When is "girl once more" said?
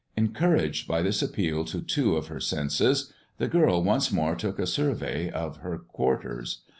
3.47-4.33